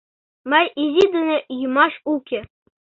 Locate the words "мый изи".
0.49-1.05